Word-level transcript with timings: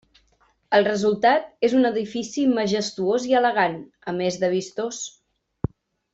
El 0.77 0.85
resultat 0.87 1.45
és 1.67 1.75
un 1.81 1.89
edifici 1.89 2.45
majestuós 2.55 3.29
i 3.33 3.37
elegant, 3.41 3.77
a 4.13 4.15
més 4.23 4.41
de 4.47 4.51
vistós. 4.57 5.05